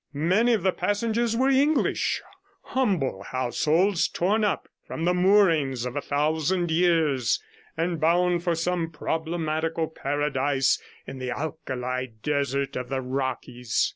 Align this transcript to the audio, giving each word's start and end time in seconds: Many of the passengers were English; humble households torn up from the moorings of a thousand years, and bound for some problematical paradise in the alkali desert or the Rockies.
Many 0.15 0.53
of 0.53 0.63
the 0.63 0.71
passengers 0.71 1.37
were 1.37 1.49
English; 1.51 2.23
humble 2.63 3.21
households 3.21 4.07
torn 4.07 4.43
up 4.43 4.67
from 4.87 5.05
the 5.05 5.13
moorings 5.13 5.85
of 5.85 5.95
a 5.95 6.01
thousand 6.01 6.71
years, 6.71 7.39
and 7.77 8.01
bound 8.01 8.43
for 8.43 8.55
some 8.55 8.89
problematical 8.89 9.87
paradise 9.87 10.81
in 11.05 11.19
the 11.19 11.29
alkali 11.29 12.07
desert 12.23 12.75
or 12.75 12.83
the 12.85 12.99
Rockies. 13.01 13.89